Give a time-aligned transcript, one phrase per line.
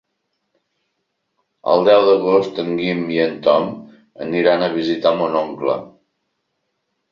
[1.73, 3.71] El deu d'agost en Guim i en Tom
[4.27, 5.79] aniran a visitar mon oncle.